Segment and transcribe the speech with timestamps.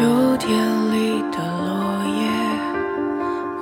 [0.00, 0.06] 秋
[0.38, 0.56] 天
[0.90, 1.36] 里的
[1.66, 1.68] 落
[2.08, 2.24] 叶，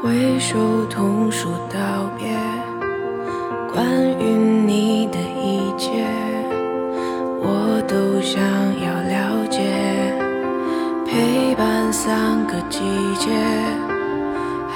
[0.00, 0.56] 挥手
[0.88, 2.28] 同树道别。
[3.74, 3.84] 关
[4.20, 4.22] 于
[4.64, 5.90] 你的一切，
[7.42, 8.40] 我都想
[8.80, 9.59] 要了解。
[11.09, 12.78] 陪伴三个季
[13.18, 13.32] 节，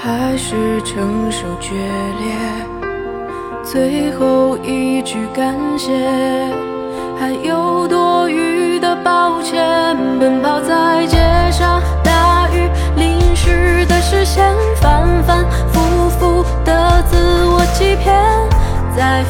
[0.00, 1.76] 还是承受决
[2.18, 2.34] 裂。
[3.62, 5.92] 最后一句感谢，
[14.32, 14.50] 前，
[14.80, 18.16] 反反复复的自我欺骗。
[18.96, 19.22] 在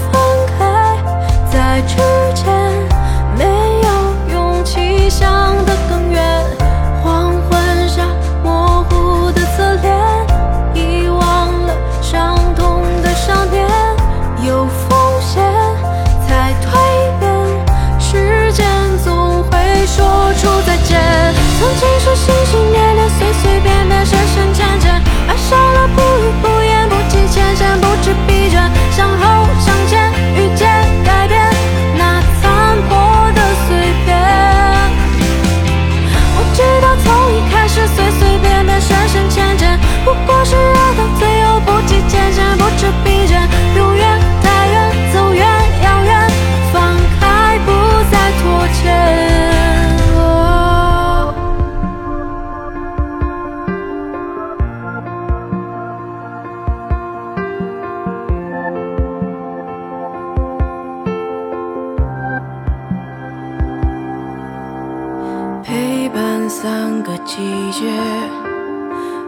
[66.63, 67.91] 三个季节，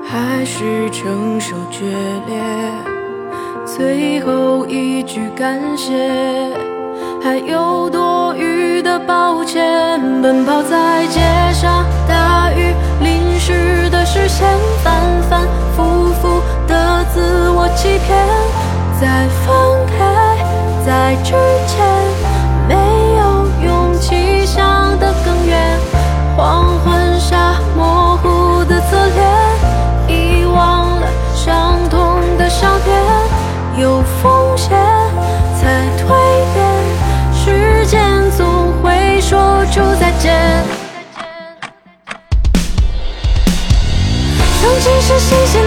[0.08, 1.84] 还是承受决
[2.28, 2.40] 裂。
[3.66, 5.92] 最后一句感谢，
[7.20, 10.00] 还有多余的抱歉。
[10.22, 11.18] 奔跑在街
[11.52, 14.46] 上，大雨淋湿的视线，
[14.84, 14.94] 反
[15.28, 15.42] 反
[15.74, 18.16] 复复的自我欺骗。
[19.00, 20.33] 在放开，
[34.54, 34.70] 风险
[35.60, 36.06] 才蜕
[36.54, 36.64] 变，
[37.34, 40.62] 时间总会说出再见。
[44.60, 45.60] 曾经是心心